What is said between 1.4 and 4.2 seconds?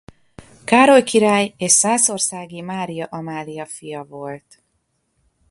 és Szászországi Mária Amália fia